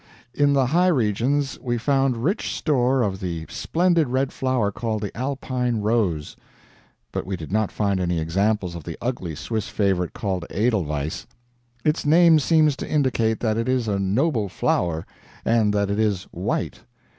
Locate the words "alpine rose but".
5.15-7.23